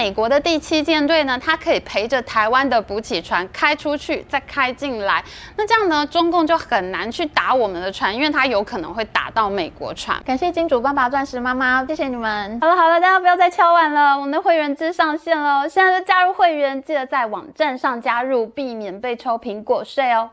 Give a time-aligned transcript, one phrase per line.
[0.00, 5.22] 美国的第七舰队呢，它可以陪着台湾的补给船开出去，再开进来。
[5.56, 10.18] 那这样呢，中共就很难去打我们的船，因为它有可能会打到美国船。
[10.24, 12.58] 感谢金主爸爸、钻石妈妈，谢谢你们。
[12.62, 20.30] 好了好了，大家不要再敲碗了，我们的会员制上线了，现在就加入会员，记得在网站上加入，避免被抽苹果税哦。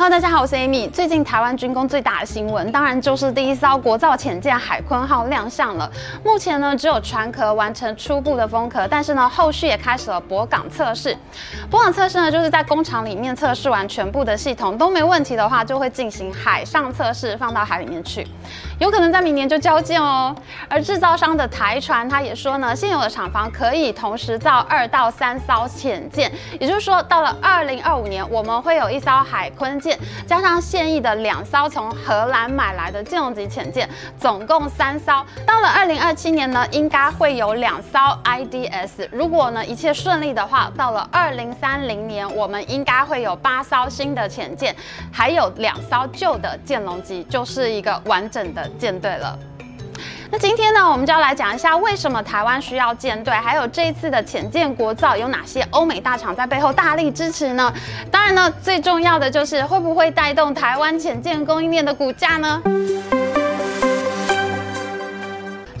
[0.00, 0.90] 哈喽，大家好，我是 Amy。
[0.90, 5.92] 最近台湾军工最大的新闻，当然就是第一艘国造潜舰海鲲号亮相了。
[6.24, 11.14] 目前呢，只有船壳完成初步的封壳，但是呢，后续也开始了泊港测试。
[11.70, 18.26] 泊港测试呢，就是在工厂里面测试完全部的系统都没问题的话，就会进行海上测试，放到海里面去，
[18.80, 20.34] 有可能在明年就交舰哦。
[20.68, 29.98] 而制造商的台船，他也说呢，现有的厂房可以同时造二到三艘潜舰，也就是说，到了二零二五年，我们会有一艘海鲲舰。
[30.26, 33.86] 加上现役的两艘从荷兰买来的舰用级潜舰，
[34.18, 35.24] 总共三艘。
[35.44, 39.08] 到了二零二七年呢，应该会有两艘 IDS。
[39.12, 44.74] 如果呢一切顺利的话，到了二零三零年，我们应该会有八艘新的潜舰，
[45.12, 49.38] 还有两艘旧的剑龙级，就是一个完整的舰队了。
[50.32, 57.72] 那今天呢，我们就要来讲一下为什么台湾需要舰队，还有这一次的浅舰国造有哪些欧美大厂在背后大力支持呢？
[58.12, 62.62] 当然呢，最重要的就是会不会带动台湾浅舰供应链的股价呢？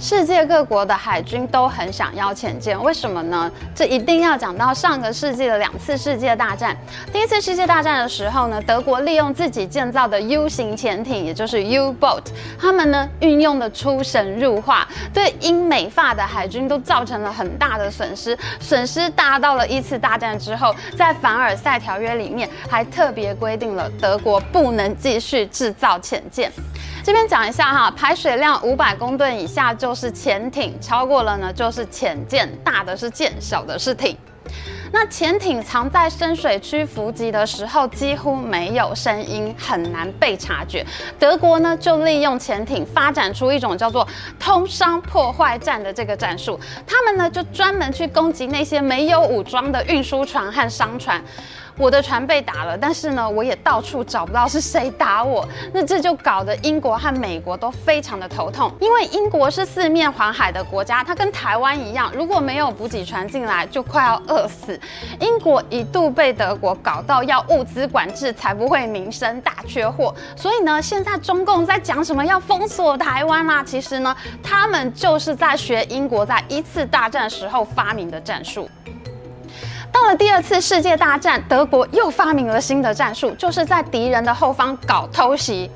[0.00, 3.52] 世界各国的海军都很想要潜舰，为什么呢？
[3.74, 6.74] 这一定要讲到上个世纪的两次世界大战。
[7.12, 12.22] 第一次世界大战的时候呢，德国利用自己建造的 U 型潜艇，也就是 U-boat，
[12.58, 26.50] 他们呢运用的出神入化，对英美法的海军都造成了很大的损失，损失大到了一次大战之后，在凡尔赛条约里面还特别规定了德国不能继续制造潜舰。
[27.02, 34.16] 这边讲一下哈，排水量五百公吨以下就是潜艇，超过了呢就是潜舰，大的是舰，小的是艇。
[34.92, 40.84] 那潜艇藏在深水区伏击的时候，几乎没有声音，很难被察觉。
[41.16, 44.04] 德国呢就利用潜艇发展出一种叫做
[44.40, 51.22] 通商破坏战的这个战术，他们呢就专门去攻击那些没有武装的运输船和商船。
[51.80, 64.78] 我的船被打了，但是呢，我也到处找不到是谁打我，那这就搞得英国和美国都非常的头痛，因为英国是四面环海的国家，它跟台湾一样，如果没有补给船进来，就快要饿死。
[65.20, 70.14] 英国一度被德国搞到要物资管制，才不会民生大缺货。
[70.36, 78.68] 所以呢，现在中共在讲什么要封锁台湾啦、其实呢，他们就是在学英国在一次大战时候发明的战术。
[79.92, 85.70] 到了第二次世界大战，德国又发明了新的战术，就是在敌人的后方搞偷袭。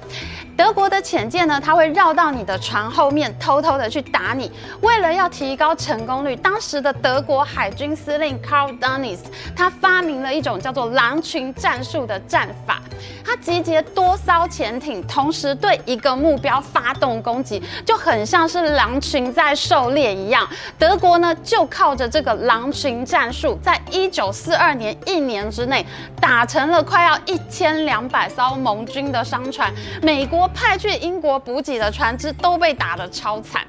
[0.56, 4.50] 德国的潜舰呢，它会绕到你的船后面，偷偷的去打你。
[4.82, 9.18] 为了要提高成功率，当时的德国海军司令 Karl Dönitz
[9.56, 12.80] 他发明了一种叫做“狼群战术”的战法。
[13.26, 20.48] 他集结多艘潜艇，同时对一个目标发动攻击，就很像是狼群在狩猎一样。
[20.78, 25.84] 德国呢，就靠着这个狼群战术，在一九四二年一年之内，
[26.20, 29.72] 打沉了快要一千两百艘盟军的商船。
[30.00, 30.43] 美国。
[30.48, 33.62] 派去英国补给的船只都被打得超惨，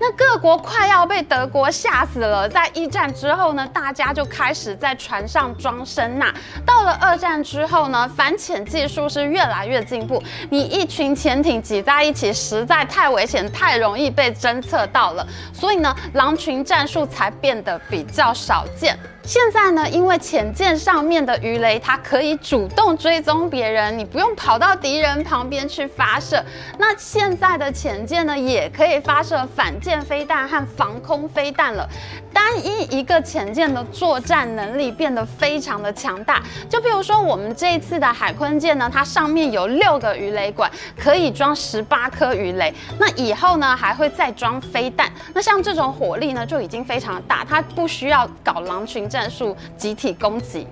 [0.00, 2.48] 那各国快要被德国吓死了。
[2.48, 6.32] 在一战之后呢，大家就开始在船上装声呐。
[6.66, 10.22] 到了二战之后呢，反潜技术是越来越进步。
[10.50, 18.98] 你一群潜艇挤在一起，实在太危险，太容易被侦测到了，所以呢，狼群战术才变得比较少见。
[19.24, 26.44] 现在呢，因为潜舰上面的鱼雷，它可以主动追踪别人，你不用跑到敌人旁边去发射。
[26.78, 31.88] 那现在的潜舰呢，也可以发射反舰飞弹和防空飞弹了。
[32.34, 36.42] 单一一个潜舰的作战能力变得非常的强大。
[36.68, 42.74] 就比如说我们这一次的海鲲舰呢，它上面有六个鱼雷管，可以装十八颗鱼雷。
[42.98, 45.10] 那以后呢，还会再装飞弹。
[45.32, 50.66] 那像这种火力呢，就已经非常大，它不需要搞狼群战术集体攻击。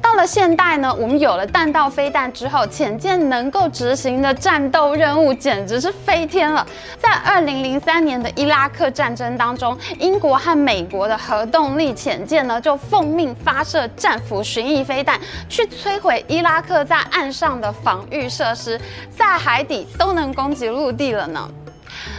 [0.00, 6.66] 到了现代呢，我们有了弹道飞弹之后，潜舰能够执行的战斗任务简直是飞天了。
[6.98, 18.80] 在二零零三年的伊拉克战争当中，英国和美国的核动力潜舰呢，就奉命发射战斧巡弋飞弹，去摧毁伊拉克在岸上的防御设施，
[19.16, 21.48] 在海底都能攻击陆地了呢。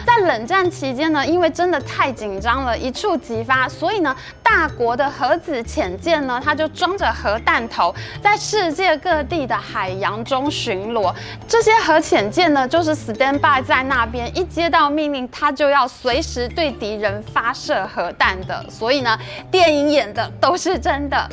[0.06, 11.12] 在冷战期间呢，因为真的太紧张了，一触即发，所以呢，大国的核子潜舰呢，它就装着核弹头，在世界各地的海洋中巡逻。
[11.48, 18.64] 这些核潜舰呢，就是 stand by 在那边，一接到命令，它就要随时对敌人发射核弹的。
[18.68, 19.18] 所以呢，
[19.50, 21.28] 电影演的都是真的。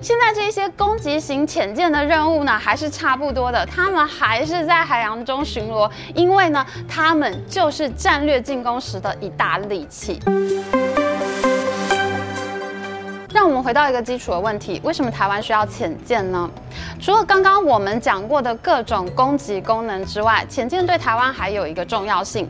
[0.00, 10.20] 现在这些攻击型潜舰的任务呢，还是差不多的，他们还是在海洋中巡逻，因为呢，他们就是战略进攻时的一大利器。
[13.34, 16.48] 让我们回到一个基础的问题：为什么台湾需要潜舰呢？
[17.00, 22.48] 除了刚刚我们讲过的各种攻击功能之外，潜舰对台湾还有一个重要性。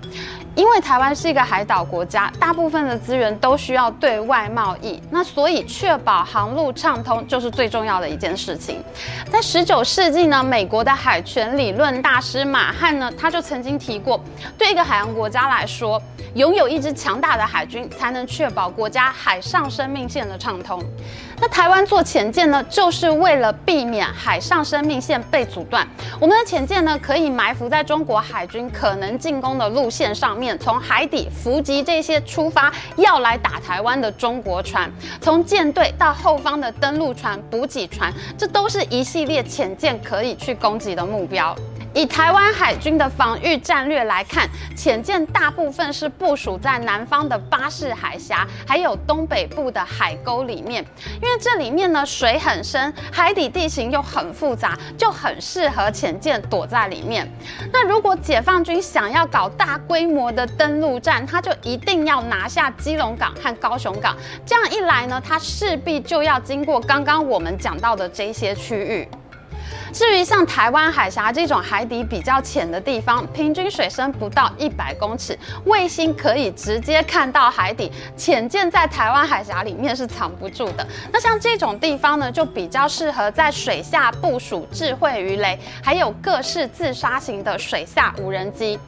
[0.59, 8.83] 因为台湾是一个海岛国家，大部分的资源都需要对外贸易，那所以确保航路畅通就是最重要的一件事情。
[9.31, 14.21] 在十九世纪呢，美国的海权理论大师马汉呢，他就曾经提过，
[14.59, 16.03] 对一个海洋国家来说，
[16.35, 20.83] 拥有一支强大的海军，才能确保国家海上生命线的畅通。
[21.41, 25.87] 那台湾做潜舰呢，就是为了避免海上生命线被阻断。
[26.21, 34.91] 我们的潜舰呢，可以埋伏在中国海军可能进攻的路线上面，从海底伏击这些出发要来打台湾的中国船，
[35.21, 41.55] 从舰队到后方的登陆船、补给船，这都是一系列潜舰可以去攻击的目标。
[41.95, 50.85] 以台湾海军的防御战略来看，潜舰大部分是部署在南方的巴士海峡，还有东北部的海沟里面，
[51.21, 57.29] 因为这里面呢水很深，海底地形又很复杂，就很适合潜舰躲在里面。
[57.73, 69.09] 那如果解放军想要搞大规模的登陆战，他就一定要拿下基隆港和高雄港，这样一来呢，他势必就要经过刚刚我们讲到的这些区域。
[69.93, 80.87] 至于像台湾海峡这种海底比较浅的地方，平均水深不到一百公尺，卫星可以直接看到海底，潜舰在台湾海峡里面是藏不住的。
[81.13, 88.79] 那像这种地方呢，就比较适合在水下部署智慧鱼雷，还有各式自杀型的水下无人机。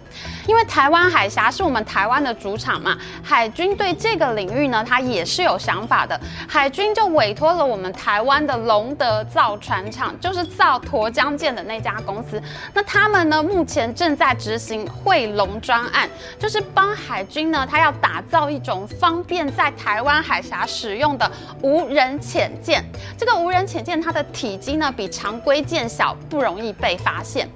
[0.47, 6.19] 因为台湾海峡是我们台湾的主场嘛，海军对这个领域呢，它也是有想法的。
[6.49, 12.43] 海军就委托了我们台湾的龙德造船厂，就是造沱江舰的那家公司。
[12.75, 16.09] 那他们呢，目前正在执行惠龙专案，
[16.39, 21.31] 就是帮海军呢，它要打造一种方便在台湾海峡使用的
[21.63, 22.85] 无人潜舰。
[23.17, 27.49] 这个无人潜舰它的体积呢，比常规舰小，不容易被发现。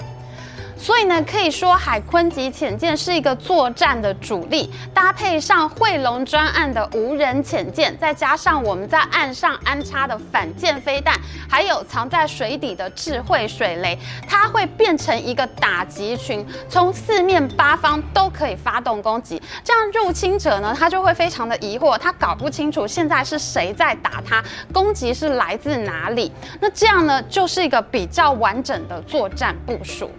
[0.85, 13.99] 所以呢，可以说海鲲级潜舰是一个作战的主力，搭配上惠龙专案的无人潜舰，再加上我们在岸上安插的反舰飞弹，还有藏在水底的智慧水雷，
[14.29, 19.41] 它会变成一个打击群，从四面八方都可以发动攻击。
[19.65, 26.31] 这样入侵者呢，他就会非常的疑惑，他搞不清楚现在是谁在打他，攻击是来自哪里。
[26.61, 30.11] 那这样呢，就是一个比较完整的作战部署。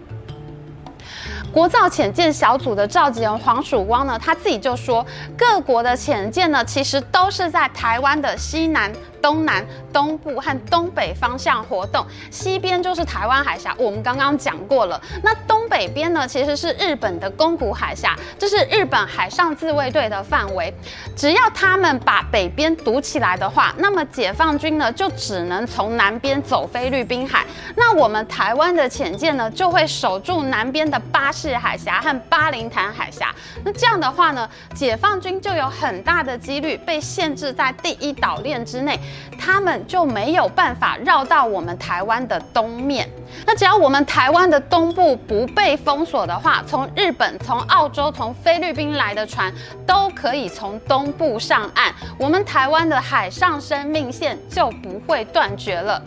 [1.56, 5.02] 国造潜舰小组的召集人黄曙光呢，他自己就说，
[5.38, 8.92] 各国的潜舰呢，其实都是在台湾的西南。
[9.26, 15.02] 东南、东部和东北方向活动，西边就是台湾海峡，我们刚刚讲过了。
[15.20, 20.72] 那东北边呢，其实是日本的宫古海峡，这是日本海上自卫队的范围。
[21.16, 27.44] 只要他们把北边堵起来的话，那么解放军呢就只能从南边走菲律宾海。
[27.74, 33.34] 那我们台湾的潜舰呢就会守住南边的巴士海峡和巴林坦海峡。
[33.64, 38.96] 那这样的话呢，解放军就有很大的几率被限制在第一岛链之内。
[39.38, 43.08] 他们就没有办法绕到我们台湾的东面。
[43.46, 49.52] 那只要我们台湾的东部不被封锁的话，从日本、从澳洲、从菲律宾来的船
[49.86, 56.02] 都可以从东部上岸，我们台湾的海上生命线就不会断绝了。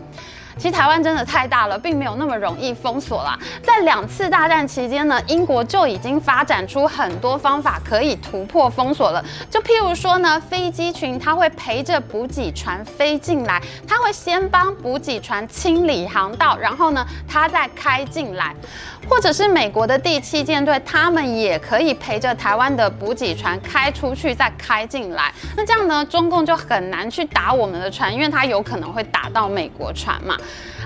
[0.60, 3.40] 其实台湾真的太大了，并没有那么容易封锁啦。
[3.64, 9.24] 在两次大战期间呢，英国就已经发展出很多方法可以突破封锁了。
[9.50, 18.54] 就譬如说呢，飞机群它会陪着补给船飞进来，它会先帮补给船清理航道，然后呢，它再开进来。
[19.10, 25.34] 或者是美国的第七舰队，他们也可以陪着台湾的补给船开出去，再开进来。
[25.58, 30.38] 那这样呢，中共就很难去打我们的船，因为它有可能会打到美国船嘛。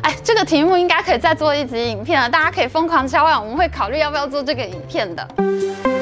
[0.01, 5.92] 哎，这个题目应该可以再做一集影片了，大家可以疯狂敲碗，我们会考虑要不要做这个影片的。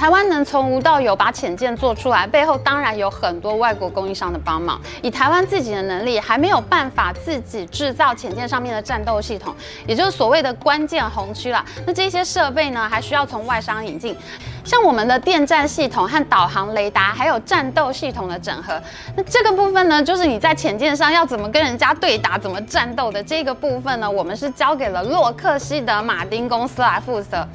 [0.00, 4.80] 台湾能从无到有把潜舰做出来，背后当然有很多外国供应商的帮忙。
[5.02, 9.54] 以台湾自己的能力，还没有办法自己制造潜舰上面的战斗系统，
[9.86, 11.62] 也就是所谓的关键红区啦。
[11.86, 14.16] 那这些设备呢，还需要从外商引进。
[14.64, 18.80] 像我们的电站系统和导航雷达，还有战斗系统的整合，
[19.16, 27.46] 那这个部分呢，就是你在潜舰上要怎么跟人家对打、怎么战斗的这个部分呢，我们是交给了洛克希德马丁公司来负责，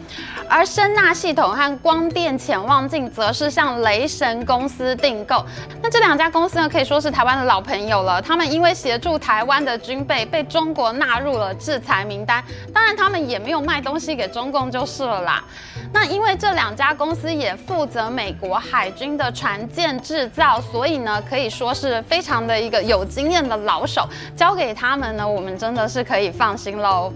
[0.48, 5.46] 而声纳系统和光电潜望镜则是向雷神公司订购。
[5.82, 8.22] 那这两家公司呢，可以说是台湾的老朋友了。
[8.22, 12.44] 他们因为协助台湾的军备，被中国纳入了制裁名单。
[12.74, 15.44] 当然，他们也没有卖东西给中共就是了啦。
[15.94, 27.14] 那因为这两家公司也负责美国海军的船舰制造，所以呢，可以说是非常的一个有经验的老手，交给他们呢，我们真的是可以放心喽。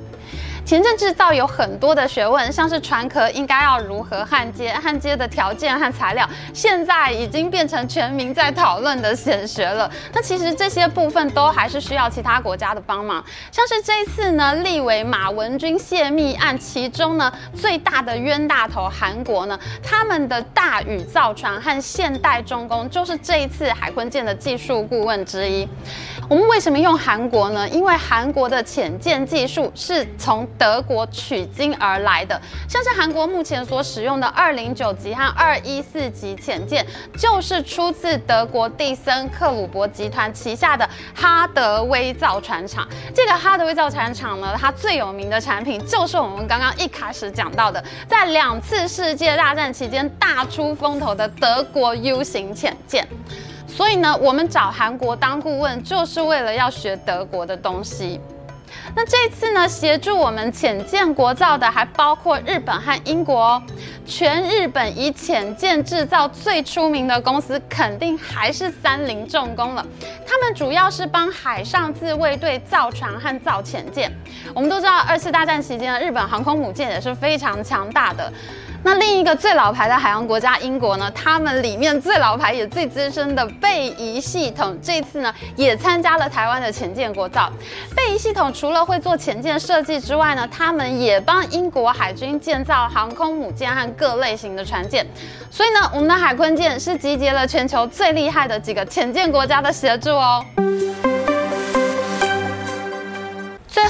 [0.69, 9.89] 前阵制造有很多的学问，像是船壳应该要如何焊接，焊接的条件和材料，现在已经变成全民在讨论的显学了。
[10.13, 25.67] 那其实这些部分都还是需要其他国家的帮忙，像是这一次呢，立委马文君泄密案，其中呢最大的冤大头韩国呢，他们的大宇造船和现代重工就是这一次海鲲舰的技术顾问之一。
[26.29, 27.67] 我们为什么用韩国呢？
[27.69, 36.85] 因为韩国的潜舰技术是从德国取经而来的，像是韩国目前所使用的二零九级和二一四级潜舰，
[37.17, 42.87] 就是出自德国蒂森克鲁伯集团旗下的哈德威造船厂。
[43.11, 53.07] 这个哈德威造船厂呢，它最有名的产品就是我们刚刚一开始讲到的，在两次世界大战期间大出风头的德国 U 型潜舰。
[53.69, 58.19] 所以呢，我们找韩国当顾问，就是为了要学德国的东西。
[58.95, 63.63] 那这次呢，协助我们潜舰国造的还包括日本和英国哦。
[64.05, 69.85] 全日本以浅舰制造最出名的公司，肯定还是三菱重工了。
[70.27, 74.11] 他们主要是帮海上自卫队造船和造潜舰。
[74.53, 78.31] 我们都知道，二次大战期间的日本航空母舰也是非常强大的。
[78.81, 87.51] 那另一个最老牌的海洋国家英国呢，他们里面最老牌也最资深的贝仪系统，这次呢也参加了台湾的潜舰国造。
[87.95, 95.05] 贝仪系统除了会做潜舰设计之外呢，他们也帮英国海军建造航空母舰和各类型的船舰。
[95.51, 100.45] 所以呢，我们的海鲲舰是集结了全球最厉害的几个潜舰国家的协助哦。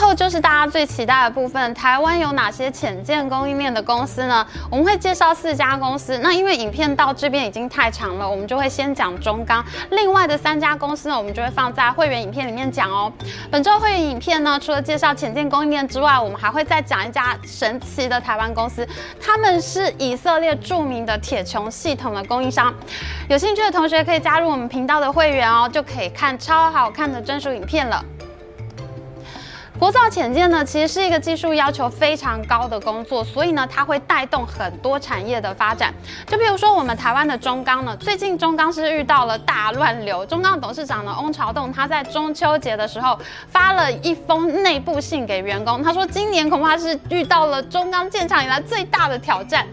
[0.10, 4.44] 最后就是大家最期待的部分，台湾有哪些潜舰供应链的公司呢？
[4.72, 6.18] 我们会介绍四家公司。
[6.18, 9.64] 那因为影片到这边已经太长了，我们就会先讲中钢。
[9.92, 13.14] 另外的三家公司呢，我们就会放在会员影片里面讲哦。
[13.52, 18.88] 本周会员影片呢，除了介绍潜舰供应链之外，我们还会再讲一家神奇的台湾公司，
[19.22, 22.74] 他们是以色列著名的铁穹系统的供应商。
[23.28, 28.04] 有兴趣的同学可以加入我们频道的会员哦，就可以看超好看的专属影片了。
[29.80, 35.94] 国造潜舰呢，其实是一个技术要求非常高的工作，所以呢，它会带动很多产业的发展。
[36.28, 40.26] 就比如说我们台湾的中钢呢，最近中钢是遇到了大乱流。
[40.26, 43.18] 中钢董事长呢，翁朝栋他在中秋节的时候
[43.48, 49.66] 发了一封内部信给员工，他说今年恐怕是遇到了中钢建厂以来最大的挑战。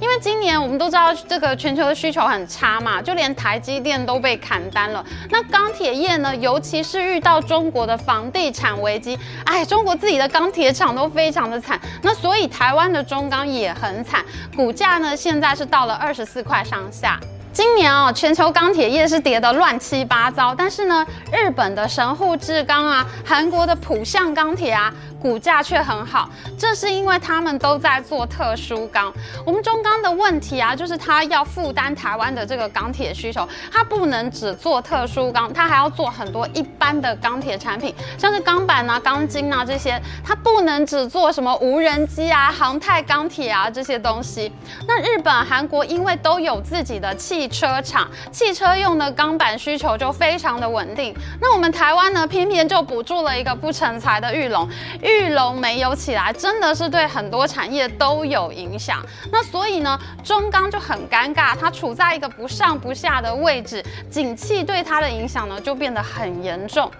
[0.00, 5.04] 因为今年我们都知道这个全球的需求很差嘛，就连台积电都被砍单了。
[5.30, 11.78] 那钢铁业呢，尤其是遇到中国的房地产危机，哎，中国自己的钢铁厂都非常的惨。
[12.02, 14.24] 那所以台湾的中钢也很惨，
[14.54, 17.18] 股价呢现在是到了二十四块上下。
[17.52, 24.94] 今年啊，全球钢铁业是跌得乱七八糟，但是呢，日本的神户制钢啊，韩国的浦项钢铁啊。
[25.20, 29.12] 股价却很好，这是因为他们都在做特殊钢。
[29.44, 44.52] 我们中钢的问题啊，就是它要负担台湾的这个钢铁需求，它不能只做特殊钢，它还要做很多一般的钢铁产品，像是钢板啊、钢筋啊这些，它不能只做什么无人机啊、航太钢铁啊这些东西。
[44.86, 51.14] 那日本、韩国因为都有自己的汽车厂，汽车用的钢板需求就非常的稳定。
[51.40, 54.68] 那我们台湾呢，偏偏就补助了一个不成才的裕隆。
[55.08, 59.04] 玉龙没有起来，真的是对很多产业都有影响。
[59.32, 66.90] 那所以呢，中钢就很尴尬，它处在一个不上不下的位置，景气对它的影响呢就变得很严重。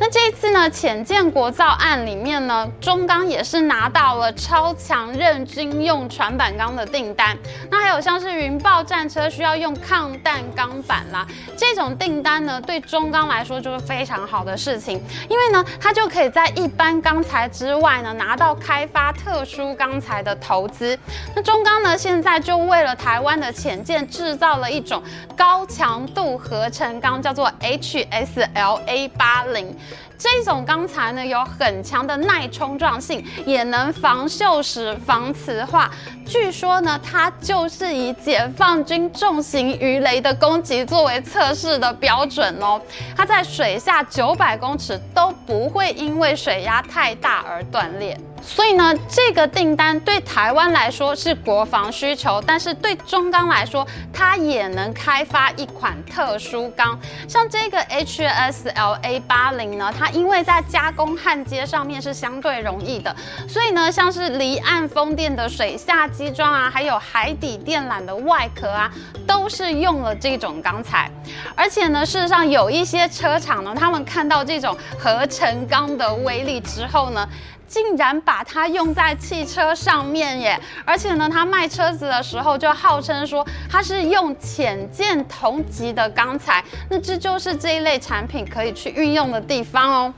[0.00, 7.36] 那这一次呢，潜舰国造案里面呢，中钢也是拿到了超强韧军用船板钢的订单。
[7.70, 11.24] 那还有像是云豹战车需要用抗弹钢板啦，
[11.56, 20.98] 这种订单呢，对中钢来说就是非常好的事情，因为呢，它就可以在一般钢材之外呢，拿到开发特殊钢材的投资。
[21.36, 25.00] 那中钢呢，现在就为了台湾的潜舰制造了一种
[25.36, 29.74] 高强度合成钢，叫做 HSLA 八零。
[30.16, 35.90] 这种钢材呢，有很强的耐冲撞性，也能防锈蚀、防磁化。
[36.26, 42.80] 据说呢，它就是以解放军重型鱼雷的攻击作为测试的标准哦。
[43.16, 48.18] 它在水下九百公尺都不会因为水压太大而断裂。
[48.46, 63.16] 所以呢，这个订单对台湾来说是国防需求，但是对中钢来说，它也能开发一款特殊钢，像这个 HSLA 八零呢，它因为在加工焊接上面是相对容易的，
[63.48, 68.90] 所以呢，像是离岸风电的水下机装啊，还有海底电缆的外壳啊，
[69.26, 71.10] 都是用了这种钢材。
[71.56, 77.28] 而且呢，事实上有一些车厂呢，他们看到这种合成钢的威力之后呢，
[77.66, 80.60] 竟然把它用在汽车上面耶！
[80.84, 90.14] 而且呢，他卖车子的时候就号称说它是用浅见同级的钢材，那这就是这一类产品可以去运用的地方哦。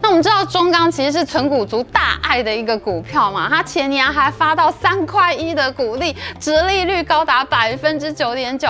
[0.00, 8.68] 那我们知道中钢其实是存股族大爱的一个股票嘛，它前年还发到三块一的股利，殖利率高达百分之九点九。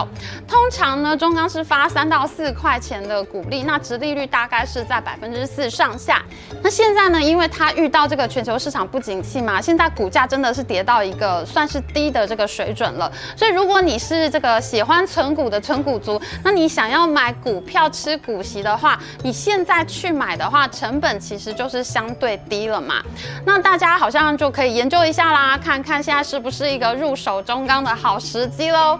[0.48, 6.22] 通常呢，中钢是发三到四块钱的股利，那殖利率大概是在百分之四上下。
[6.62, 13.12] 那现在呢，因为它遇到这个全球市场不景气嘛，现在股价真的是跌到一个算是低的这个水准了。
[13.36, 21.17] 所以如果你是这个喜欢存股的存股族，那你想要买股票吃股息的话，你现在去买的话，成本。
[21.18, 23.02] 其实就是相对低了嘛，
[23.44, 28.98] 那大家好像就可以研究一下啦，看看现在是不是一个入手中钢的好时机喽。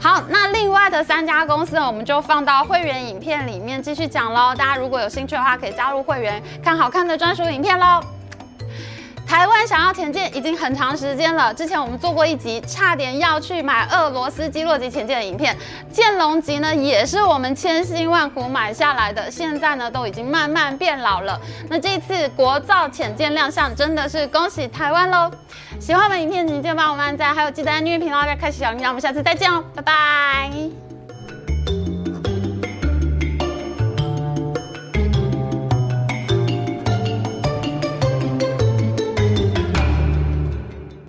[0.00, 4.54] 好，那另外的三家公司呢，我们就放到会员影片里面继续讲喽。
[4.54, 8.00] 大家如果有兴趣的话，可以加入会员看好看的专属影片喽。
[9.26, 15.56] 台湾想要潜舰已经很长时间了，之前我们做过一集，差点要去买俄罗斯基洛级潜舰的影片。
[15.90, 21.40] 剑龙级呢，也是我们千辛万苦买下来的，现在呢都已经慢慢变老了。
[21.68, 25.30] 那这次国造潜舰亮相，真的是恭喜台湾喽！
[25.80, 28.88] 喜欢我们影片，请记得帮我们按赞，还有记得按订阅频道，再开启小铃铛。
[28.88, 30.83] 我们下次再见哦，拜拜。